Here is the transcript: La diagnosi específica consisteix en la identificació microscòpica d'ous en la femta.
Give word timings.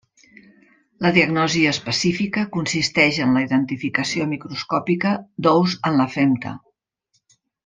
La 1.05 1.09
diagnosi 1.17 1.61
específica 1.71 2.45
consisteix 2.55 3.19
en 3.27 3.37
la 3.39 3.43
identificació 3.45 4.27
microscòpica 4.33 5.13
d'ous 5.49 5.77
en 5.91 6.01
la 6.03 6.09
femta. 6.19 6.57